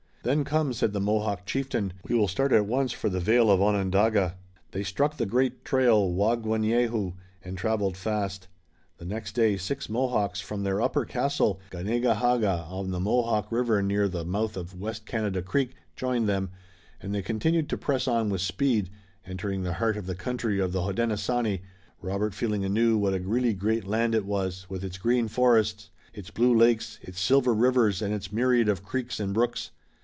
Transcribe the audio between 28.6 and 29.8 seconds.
of creeks and brooks.